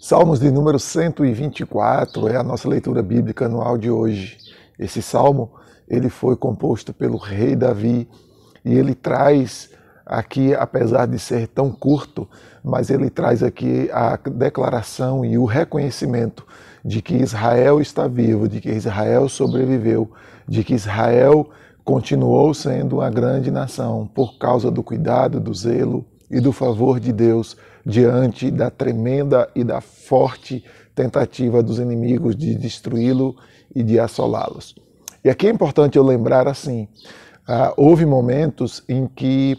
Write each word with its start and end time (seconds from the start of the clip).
Salmos 0.00 0.38
de 0.38 0.50
número 0.50 0.78
124 0.78 2.28
é 2.28 2.36
a 2.36 2.42
nossa 2.42 2.68
leitura 2.68 3.02
bíblica 3.02 3.46
anual 3.46 3.78
de 3.78 3.90
hoje. 3.90 4.36
Esse 4.78 5.00
salmo 5.00 5.52
ele 5.88 6.10
foi 6.10 6.36
composto 6.36 6.92
pelo 6.92 7.16
rei 7.16 7.56
Davi 7.56 8.06
e 8.64 8.74
ele 8.74 8.94
traz 8.94 9.70
aqui, 10.04 10.54
apesar 10.54 11.06
de 11.06 11.18
ser 11.18 11.48
tão 11.48 11.70
curto, 11.70 12.28
mas 12.62 12.90
ele 12.90 13.08
traz 13.08 13.42
aqui 13.42 13.88
a 13.92 14.16
declaração 14.16 15.24
e 15.24 15.38
o 15.38 15.46
reconhecimento 15.46 16.46
de 16.84 17.00
que 17.00 17.14
Israel 17.14 17.80
está 17.80 18.06
vivo, 18.06 18.46
de 18.46 18.60
que 18.60 18.70
Israel 18.70 19.28
sobreviveu, 19.28 20.10
de 20.46 20.62
que 20.62 20.74
Israel 20.74 21.48
continuou 21.82 22.52
sendo 22.52 22.96
uma 22.96 23.08
grande 23.08 23.50
nação 23.50 24.06
por 24.14 24.38
causa 24.38 24.70
do 24.70 24.82
cuidado, 24.82 25.40
do 25.40 25.54
zelo 25.54 26.04
e 26.34 26.40
do 26.40 26.52
favor 26.52 26.98
de 26.98 27.12
Deus 27.12 27.56
diante 27.86 28.50
da 28.50 28.68
tremenda 28.68 29.48
e 29.54 29.62
da 29.62 29.80
forte 29.80 30.64
tentativa 30.92 31.62
dos 31.62 31.78
inimigos 31.78 32.34
de 32.34 32.56
destruí-lo 32.56 33.36
e 33.72 33.84
de 33.84 34.00
assolá-los. 34.00 34.74
E 35.24 35.30
aqui 35.30 35.46
é 35.46 35.50
importante 35.50 35.96
eu 35.96 36.02
lembrar 36.02 36.48
assim: 36.48 36.88
uh, 37.48 37.72
houve 37.76 38.04
momentos 38.04 38.82
em 38.88 39.06
que 39.06 39.56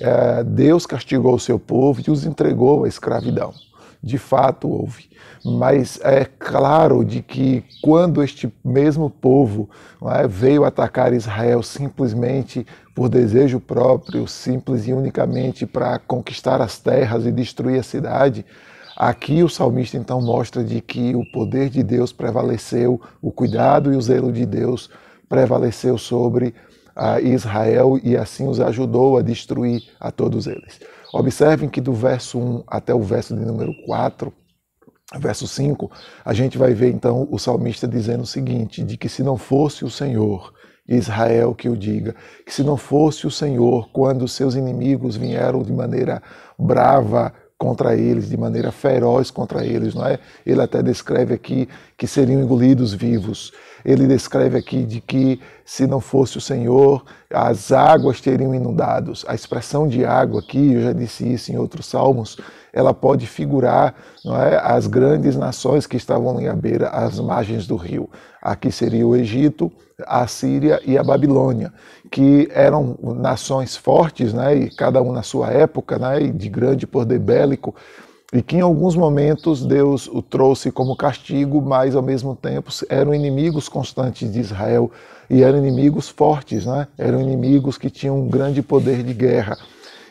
uh, 0.00 0.44
Deus 0.44 0.84
castigou 0.84 1.34
o 1.34 1.40
seu 1.40 1.58
povo 1.58 2.02
e 2.06 2.10
os 2.10 2.26
entregou 2.26 2.84
à 2.84 2.88
escravidão. 2.88 3.54
De 4.02 4.18
fato 4.18 4.68
houve. 4.68 5.08
Mas 5.44 5.98
é 6.02 6.24
claro 6.24 7.04
de 7.04 7.22
que 7.22 7.64
quando 7.82 8.22
este 8.22 8.52
mesmo 8.64 9.08
povo 9.08 9.68
é, 10.02 10.26
veio 10.26 10.64
atacar 10.64 11.12
Israel 11.12 11.62
simplesmente 11.62 12.66
por 12.98 13.08
desejo 13.08 13.60
próprio, 13.60 14.26
simples 14.26 14.88
e 14.88 14.92
unicamente 14.92 15.64
para 15.64 16.00
conquistar 16.00 16.60
as 16.60 16.80
terras 16.80 17.24
e 17.24 17.30
destruir 17.30 17.78
a 17.78 17.82
cidade, 17.84 18.44
aqui 18.96 19.40
o 19.44 19.48
salmista 19.48 19.96
então 19.96 20.20
mostra 20.20 20.64
de 20.64 20.80
que 20.80 21.14
o 21.14 21.24
poder 21.30 21.70
de 21.70 21.84
Deus 21.84 22.12
prevaleceu, 22.12 23.00
o 23.22 23.30
cuidado 23.30 23.92
e 23.92 23.96
o 23.96 24.02
zelo 24.02 24.32
de 24.32 24.44
Deus 24.44 24.90
prevaleceu 25.28 25.96
sobre 25.96 26.52
a 26.96 27.20
Israel 27.20 28.00
e 28.02 28.16
assim 28.16 28.48
os 28.48 28.58
ajudou 28.58 29.16
a 29.16 29.22
destruir 29.22 29.80
a 30.00 30.10
todos 30.10 30.48
eles. 30.48 30.80
Observem 31.14 31.68
que 31.68 31.80
do 31.80 31.92
verso 31.92 32.36
1 32.36 32.64
até 32.66 32.92
o 32.92 33.00
verso 33.00 33.32
de 33.36 33.44
número 33.46 33.72
4, 33.86 34.32
verso 35.20 35.46
5, 35.46 35.88
a 36.24 36.34
gente 36.34 36.58
vai 36.58 36.74
ver 36.74 36.90
então 36.90 37.28
o 37.30 37.38
salmista 37.38 37.86
dizendo 37.86 38.24
o 38.24 38.26
seguinte: 38.26 38.82
de 38.82 38.96
que 38.96 39.08
se 39.08 39.22
não 39.22 39.38
fosse 39.38 39.84
o 39.84 39.90
Senhor, 39.90 40.52
Israel 40.88 41.54
que 41.54 41.68
o 41.68 41.76
diga, 41.76 42.14
que 42.46 42.54
se 42.54 42.62
não 42.62 42.76
fosse 42.76 43.26
o 43.26 43.30
Senhor, 43.30 43.90
quando 43.92 44.26
seus 44.26 44.54
inimigos 44.54 45.16
vieram 45.16 45.62
de 45.62 45.72
maneira 45.72 46.22
brava 46.58 47.32
contra 47.58 47.96
eles, 47.96 48.30
de 48.30 48.36
maneira 48.36 48.70
feroz 48.70 49.30
contra 49.30 49.66
eles, 49.66 49.94
não 49.94 50.06
é? 50.06 50.18
Ele 50.46 50.62
até 50.62 50.82
descreve 50.82 51.34
aqui 51.34 51.68
que 51.96 52.06
seriam 52.06 52.40
engolidos 52.40 52.94
vivos. 52.94 53.52
Ele 53.84 54.06
descreve 54.06 54.58
aqui 54.58 54.84
de 54.84 55.00
que 55.00 55.40
se 55.64 55.86
não 55.86 56.00
fosse 56.00 56.38
o 56.38 56.40
Senhor, 56.40 57.04
as 57.30 57.72
águas 57.72 58.20
teriam 58.20 58.54
inundados. 58.54 59.24
A 59.28 59.34
expressão 59.34 59.86
de 59.86 60.04
água 60.04 60.40
aqui, 60.40 60.72
eu 60.72 60.82
já 60.82 60.92
disse 60.92 61.30
isso 61.32 61.52
em 61.52 61.56
outros 61.56 61.86
salmos, 61.86 62.38
ela 62.72 62.94
pode 62.94 63.26
figurar 63.26 63.94
é, 64.24 64.56
as 64.62 64.86
grandes 64.86 65.36
nações 65.36 65.86
que 65.86 65.96
estavam 65.96 66.38
à 66.48 66.52
beira, 66.54 66.88
às 66.88 67.18
margens 67.18 67.66
do 67.66 67.76
rio. 67.76 68.08
Aqui 68.40 68.70
seria 68.70 69.06
o 69.06 69.16
Egito, 69.16 69.70
a 70.06 70.26
Síria 70.26 70.80
e 70.84 70.96
a 70.96 71.02
Babilônia, 71.02 71.72
que 72.10 72.48
eram 72.52 72.96
nações 73.02 73.76
fortes, 73.76 74.32
né, 74.32 74.54
e 74.54 74.70
cada 74.74 75.02
um 75.02 75.12
na 75.12 75.22
sua 75.22 75.50
época, 75.50 75.98
né, 75.98 76.20
de 76.20 76.48
grande 76.48 76.86
poder 76.86 77.18
bélico, 77.18 77.74
e 78.32 78.42
que 78.42 78.56
em 78.56 78.60
alguns 78.60 78.94
momentos 78.94 79.64
Deus 79.64 80.06
o 80.06 80.20
trouxe 80.20 80.70
como 80.70 80.96
castigo, 80.96 81.62
mas 81.62 81.96
ao 81.96 82.02
mesmo 82.02 82.36
tempo 82.36 82.70
eram 82.88 83.14
inimigos 83.14 83.68
constantes 83.68 84.30
de 84.30 84.38
Israel 84.40 84.90
e 85.30 85.42
eram 85.42 85.58
inimigos 85.58 86.08
fortes, 86.08 86.66
né? 86.66 86.88
eram 86.98 87.20
inimigos 87.20 87.78
que 87.78 87.88
tinham 87.88 88.18
um 88.18 88.28
grande 88.28 88.62
poder 88.62 89.02
de 89.02 89.14
guerra 89.14 89.56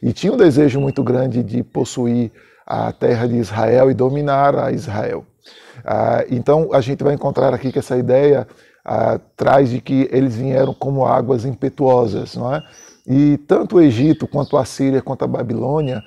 e 0.00 0.12
tinham 0.12 0.34
um 0.34 0.38
desejo 0.38 0.80
muito 0.80 1.02
grande 1.02 1.42
de 1.42 1.62
possuir 1.62 2.30
a 2.66 2.92
terra 2.92 3.26
de 3.26 3.36
Israel 3.36 3.90
e 3.90 3.94
dominar 3.94 4.56
a 4.56 4.70
Israel. 4.70 5.24
Ah, 5.84 6.24
então 6.30 6.70
a 6.72 6.80
gente 6.80 7.02
vai 7.02 7.14
encontrar 7.14 7.52
aqui 7.52 7.72
que 7.72 7.78
essa 7.78 7.96
ideia 7.96 8.46
ah, 8.84 9.18
traz 9.36 9.70
de 9.70 9.80
que 9.80 10.08
eles 10.12 10.36
vieram 10.36 10.72
como 10.72 11.04
águas 11.04 11.44
impetuosas, 11.44 12.36
não 12.36 12.54
é? 12.54 12.62
E 13.06 13.36
tanto 13.38 13.76
o 13.76 13.80
Egito 13.80 14.26
quanto 14.26 14.56
a 14.56 14.64
Síria 14.64 15.02
quanto 15.02 15.24
a 15.24 15.28
Babilônia 15.28 16.02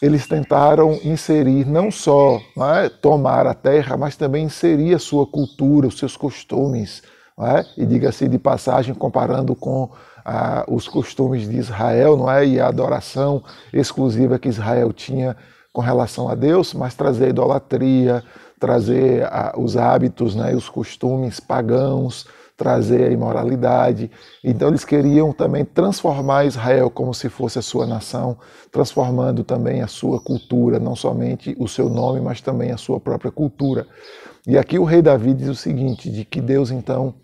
eles 0.00 0.26
tentaram 0.26 0.98
inserir 1.02 1.66
não 1.66 1.90
só 1.90 2.40
é, 2.76 2.88
tomar 2.88 3.46
a 3.46 3.54
terra, 3.54 3.96
mas 3.96 4.16
também 4.16 4.44
inserir 4.44 4.94
a 4.94 4.98
sua 4.98 5.26
cultura, 5.26 5.88
os 5.88 5.98
seus 5.98 6.16
costumes. 6.16 7.02
É? 7.40 7.64
E 7.76 7.86
diga-se 7.86 8.26
de 8.26 8.36
passagem, 8.36 8.92
comparando 8.94 9.54
com 9.54 9.90
ah, 10.24 10.64
os 10.68 10.88
costumes 10.88 11.48
de 11.48 11.56
Israel, 11.56 12.16
não 12.16 12.28
é? 12.28 12.44
E 12.44 12.60
a 12.60 12.66
adoração 12.66 13.42
exclusiva 13.72 14.40
que 14.40 14.48
Israel 14.48 14.92
tinha 14.92 15.36
com 15.72 15.80
relação 15.80 16.28
a 16.28 16.34
Deus, 16.34 16.74
mas 16.74 16.96
trazer 16.96 17.26
a 17.26 17.28
idolatria, 17.28 18.24
trazer 18.58 19.22
ah, 19.26 19.54
os 19.56 19.76
hábitos, 19.76 20.34
né, 20.34 20.52
os 20.54 20.68
costumes 20.68 21.38
pagãos, 21.38 22.26
trazer 22.58 23.04
a 23.04 23.10
imoralidade. 23.10 24.10
Então 24.42 24.68
eles 24.68 24.84
queriam 24.84 25.32
também 25.32 25.64
transformar 25.64 26.44
Israel 26.44 26.90
como 26.90 27.14
se 27.14 27.28
fosse 27.28 27.58
a 27.60 27.62
sua 27.62 27.86
nação, 27.86 28.36
transformando 28.70 29.44
também 29.44 29.80
a 29.80 29.86
sua 29.86 30.20
cultura, 30.20 30.80
não 30.80 30.96
somente 30.96 31.56
o 31.58 31.68
seu 31.68 31.88
nome, 31.88 32.20
mas 32.20 32.40
também 32.40 32.72
a 32.72 32.76
sua 32.76 32.98
própria 32.98 33.30
cultura. 33.30 33.86
E 34.44 34.58
aqui 34.58 34.76
o 34.76 34.84
rei 34.84 35.00
Davi 35.00 35.32
diz 35.34 35.48
o 35.48 35.54
seguinte, 35.54 36.10
de 36.10 36.24
que 36.24 36.40
Deus 36.40 36.72
então 36.72 37.14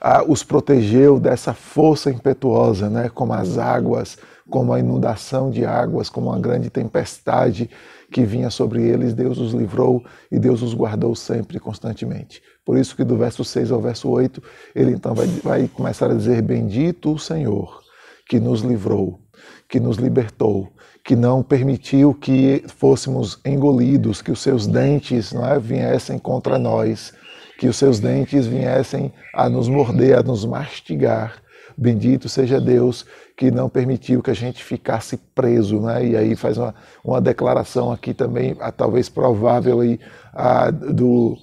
ah, 0.00 0.24
os 0.26 0.42
protegeu 0.42 1.18
dessa 1.18 1.54
força 1.54 2.10
impetuosa, 2.10 2.88
né, 2.88 3.08
como 3.08 3.32
as 3.32 3.58
águas, 3.58 4.16
como 4.48 4.72
a 4.72 4.78
inundação 4.78 5.50
de 5.50 5.64
águas, 5.64 6.08
como 6.08 6.28
uma 6.28 6.38
grande 6.38 6.70
tempestade 6.70 7.70
que 8.10 8.24
vinha 8.24 8.50
sobre 8.50 8.82
eles, 8.82 9.14
Deus 9.14 9.38
os 9.38 9.52
livrou 9.52 10.04
e 10.30 10.38
Deus 10.38 10.62
os 10.62 10.74
guardou 10.74 11.14
sempre, 11.14 11.58
constantemente. 11.58 12.42
Por 12.64 12.78
isso 12.78 12.94
que 12.94 13.04
do 13.04 13.16
verso 13.16 13.44
6 13.44 13.72
ao 13.72 13.80
verso 13.80 14.08
8, 14.08 14.42
ele 14.74 14.92
então 14.92 15.14
vai, 15.14 15.26
vai 15.26 15.68
começar 15.68 16.10
a 16.10 16.14
dizer, 16.14 16.40
bendito 16.42 17.12
o 17.12 17.18
Senhor, 17.18 17.82
que 18.28 18.38
nos 18.38 18.60
livrou, 18.60 19.20
que 19.68 19.80
nos 19.80 19.96
libertou, 19.96 20.70
que 21.04 21.14
não 21.14 21.42
permitiu 21.42 22.14
que 22.14 22.64
fôssemos 22.78 23.38
engolidos, 23.44 24.22
que 24.22 24.30
os 24.30 24.40
seus 24.40 24.66
dentes 24.66 25.32
não 25.32 25.46
é, 25.46 25.58
viessem 25.58 26.18
contra 26.18 26.58
nós, 26.58 27.12
que 27.58 27.68
os 27.68 27.76
seus 27.76 28.00
dentes 28.00 28.46
viessem 28.46 29.12
a 29.32 29.48
nos 29.48 29.68
morder, 29.68 30.18
a 30.18 30.22
nos 30.22 30.44
mastigar. 30.44 31.42
Bendito 31.76 32.28
seja 32.28 32.60
Deus 32.60 33.04
que 33.36 33.50
não 33.50 33.68
permitiu 33.68 34.22
que 34.22 34.30
a 34.30 34.34
gente 34.34 34.62
ficasse 34.62 35.16
preso, 35.16 35.80
né? 35.80 36.06
E 36.06 36.16
aí 36.16 36.36
faz 36.36 36.56
uma, 36.56 36.74
uma 37.04 37.20
declaração 37.20 37.90
aqui 37.90 38.14
também, 38.14 38.56
a, 38.60 38.70
talvez 38.70 39.08
provável 39.08 39.80
aí, 39.80 39.98
a, 40.32 40.70
do, 40.70 41.36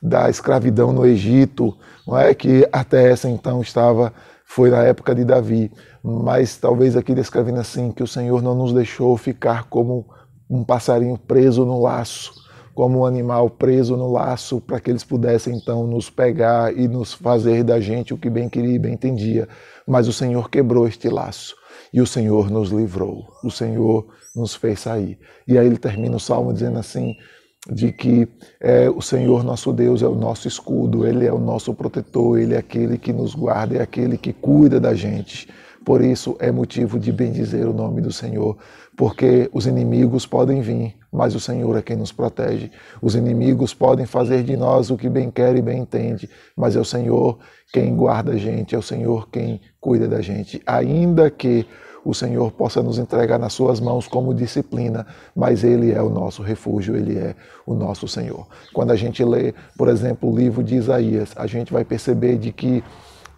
da 0.00 0.28
escravidão 0.28 0.92
no 0.92 1.06
Egito, 1.06 1.76
não 2.06 2.18
é? 2.18 2.34
Que 2.34 2.68
até 2.70 3.10
essa 3.10 3.28
então 3.28 3.62
estava 3.62 4.12
foi 4.44 4.70
na 4.70 4.82
época 4.82 5.14
de 5.14 5.24
Davi, 5.24 5.70
mas 6.02 6.56
talvez 6.56 6.96
aqui 6.96 7.14
descrevendo 7.14 7.60
assim 7.60 7.92
que 7.92 8.02
o 8.02 8.06
Senhor 8.06 8.42
não 8.42 8.54
nos 8.54 8.72
deixou 8.72 9.16
ficar 9.16 9.64
como 9.64 10.06
um 10.48 10.64
passarinho 10.64 11.18
preso 11.18 11.66
no 11.66 11.82
laço, 11.82 12.32
como 12.78 13.00
um 13.00 13.04
animal 13.04 13.50
preso 13.50 13.96
no 13.96 14.12
laço, 14.12 14.60
para 14.60 14.78
que 14.78 14.88
eles 14.88 15.02
pudessem 15.02 15.56
então 15.56 15.84
nos 15.84 16.08
pegar 16.08 16.72
e 16.72 16.86
nos 16.86 17.12
fazer 17.12 17.64
da 17.64 17.80
gente 17.80 18.14
o 18.14 18.16
que 18.16 18.30
bem 18.30 18.48
queria 18.48 18.76
e 18.76 18.78
bem 18.78 18.92
entendia. 18.92 19.48
Mas 19.84 20.06
o 20.06 20.12
Senhor 20.12 20.48
quebrou 20.48 20.86
este 20.86 21.08
laço 21.08 21.56
e 21.92 22.00
o 22.00 22.06
Senhor 22.06 22.48
nos 22.48 22.70
livrou, 22.70 23.26
o 23.42 23.50
Senhor 23.50 24.06
nos 24.32 24.54
fez 24.54 24.78
sair. 24.78 25.18
E 25.44 25.58
aí 25.58 25.66
ele 25.66 25.76
termina 25.76 26.14
o 26.14 26.20
salmo 26.20 26.52
dizendo 26.52 26.78
assim: 26.78 27.16
de 27.68 27.90
que 27.90 28.28
é, 28.60 28.88
o 28.88 29.02
Senhor 29.02 29.42
nosso 29.42 29.72
Deus 29.72 30.00
é 30.00 30.06
o 30.06 30.14
nosso 30.14 30.46
escudo, 30.46 31.04
Ele 31.04 31.26
é 31.26 31.32
o 31.32 31.38
nosso 31.40 31.74
protetor, 31.74 32.38
Ele 32.38 32.54
é 32.54 32.58
aquele 32.58 32.96
que 32.96 33.12
nos 33.12 33.34
guarda, 33.34 33.78
é 33.78 33.82
aquele 33.82 34.16
que 34.16 34.32
cuida 34.32 34.78
da 34.78 34.94
gente. 34.94 35.48
Por 35.88 36.04
isso 36.04 36.36
é 36.38 36.52
motivo 36.52 36.98
de 36.98 37.10
bendizer 37.10 37.66
o 37.66 37.72
nome 37.72 38.02
do 38.02 38.12
Senhor, 38.12 38.58
porque 38.94 39.48
os 39.54 39.66
inimigos 39.66 40.26
podem 40.26 40.60
vir, 40.60 40.94
mas 41.10 41.34
o 41.34 41.40
Senhor 41.40 41.74
é 41.78 41.80
quem 41.80 41.96
nos 41.96 42.12
protege. 42.12 42.70
Os 43.00 43.14
inimigos 43.14 43.72
podem 43.72 44.04
fazer 44.04 44.42
de 44.42 44.54
nós 44.54 44.90
o 44.90 44.98
que 44.98 45.08
bem 45.08 45.30
quer 45.30 45.56
e 45.56 45.62
bem 45.62 45.80
entende, 45.80 46.28
mas 46.54 46.76
é 46.76 46.78
o 46.78 46.84
Senhor 46.84 47.38
quem 47.72 47.96
guarda 47.96 48.32
a 48.32 48.36
gente, 48.36 48.74
é 48.74 48.78
o 48.78 48.82
Senhor 48.82 49.30
quem 49.30 49.62
cuida 49.80 50.06
da 50.06 50.20
gente. 50.20 50.60
Ainda 50.66 51.30
que 51.30 51.64
o 52.04 52.12
Senhor 52.12 52.52
possa 52.52 52.82
nos 52.82 52.98
entregar 52.98 53.38
nas 53.38 53.54
suas 53.54 53.80
mãos 53.80 54.06
como 54.06 54.34
disciplina, 54.34 55.06
mas 55.34 55.64
Ele 55.64 55.90
é 55.90 56.02
o 56.02 56.10
nosso 56.10 56.42
refúgio, 56.42 56.96
Ele 56.96 57.16
é 57.16 57.34
o 57.64 57.72
nosso 57.72 58.06
Senhor. 58.06 58.46
Quando 58.74 58.90
a 58.90 58.96
gente 58.96 59.24
lê, 59.24 59.54
por 59.74 59.88
exemplo, 59.88 60.30
o 60.30 60.36
livro 60.36 60.62
de 60.62 60.74
Isaías, 60.74 61.32
a 61.34 61.46
gente 61.46 61.72
vai 61.72 61.82
perceber 61.82 62.36
de 62.36 62.52
que 62.52 62.84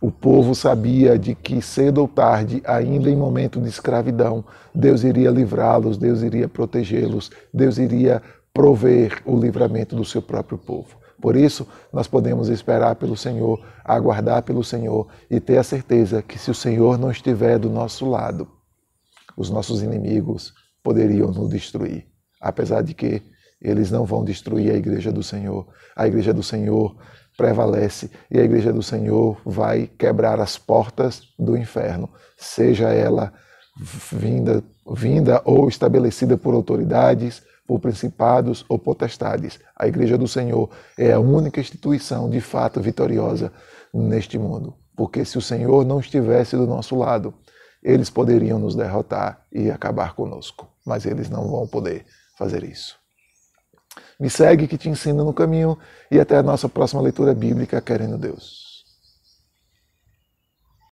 o 0.00 0.10
povo 0.10 0.54
sabia 0.54 1.18
de 1.18 1.34
que 1.34 1.60
cedo 1.60 1.98
ou 1.98 2.08
tarde, 2.08 2.62
ainda 2.64 3.10
em 3.10 3.16
momento 3.16 3.60
de 3.60 3.68
escravidão, 3.68 4.44
Deus 4.74 5.04
iria 5.04 5.30
livrá-los, 5.30 5.98
Deus 5.98 6.22
iria 6.22 6.48
protegê-los, 6.48 7.30
Deus 7.52 7.76
iria 7.76 8.22
prover 8.52 9.20
o 9.26 9.38
livramento 9.38 9.94
do 9.94 10.04
seu 10.04 10.22
próprio 10.22 10.56
povo. 10.56 10.98
Por 11.20 11.36
isso, 11.36 11.68
nós 11.92 12.08
podemos 12.08 12.48
esperar 12.48 12.96
pelo 12.96 13.16
Senhor, 13.16 13.62
aguardar 13.84 14.42
pelo 14.42 14.64
Senhor 14.64 15.06
e 15.30 15.38
ter 15.38 15.58
a 15.58 15.62
certeza 15.62 16.22
que 16.22 16.38
se 16.38 16.50
o 16.50 16.54
Senhor 16.54 16.98
não 16.98 17.10
estiver 17.10 17.58
do 17.58 17.68
nosso 17.68 18.08
lado, 18.08 18.48
os 19.36 19.50
nossos 19.50 19.82
inimigos 19.82 20.54
poderiam 20.82 21.30
nos 21.30 21.50
destruir. 21.50 22.06
Apesar 22.40 22.82
de 22.82 22.94
que 22.94 23.22
eles 23.60 23.90
não 23.90 24.04
vão 24.04 24.24
destruir 24.24 24.70
a 24.72 24.76
igreja 24.76 25.12
do 25.12 25.22
Senhor. 25.22 25.66
A 25.94 26.06
igreja 26.06 26.32
do 26.32 26.42
Senhor 26.42 26.96
prevalece 27.40 28.10
e 28.30 28.38
a 28.38 28.44
igreja 28.44 28.70
do 28.70 28.82
Senhor 28.82 29.40
vai 29.46 29.88
quebrar 29.96 30.38
as 30.38 30.58
portas 30.58 31.22
do 31.38 31.56
inferno, 31.56 32.06
seja 32.36 32.90
ela 32.90 33.32
vinda, 33.74 34.62
vinda 34.94 35.40
ou 35.46 35.66
estabelecida 35.66 36.36
por 36.36 36.52
autoridades, 36.52 37.42
por 37.66 37.80
principados 37.80 38.62
ou 38.68 38.78
potestades. 38.78 39.58
A 39.74 39.88
Igreja 39.88 40.18
do 40.18 40.28
Senhor 40.28 40.68
é 40.98 41.12
a 41.12 41.18
única 41.18 41.60
instituição 41.60 42.28
de 42.28 42.42
fato 42.42 42.78
vitoriosa 42.78 43.50
neste 43.94 44.38
mundo. 44.38 44.74
Porque 44.94 45.24
se 45.24 45.38
o 45.38 45.40
Senhor 45.40 45.86
não 45.86 45.98
estivesse 45.98 46.56
do 46.56 46.66
nosso 46.66 46.94
lado, 46.94 47.32
eles 47.82 48.10
poderiam 48.10 48.58
nos 48.58 48.74
derrotar 48.74 49.46
e 49.50 49.70
acabar 49.70 50.14
conosco, 50.14 50.68
mas 50.84 51.06
eles 51.06 51.30
não 51.30 51.48
vão 51.48 51.66
poder 51.66 52.04
fazer 52.36 52.64
isso. 52.64 52.99
Me 54.18 54.28
segue 54.28 54.68
que 54.68 54.78
te 54.78 54.88
ensino 54.88 55.24
no 55.24 55.32
caminho 55.32 55.78
e 56.10 56.20
até 56.20 56.36
a 56.36 56.42
nossa 56.42 56.68
próxima 56.68 57.02
leitura 57.02 57.34
bíblica, 57.34 57.80
querendo 57.80 58.18
Deus. 58.18 58.69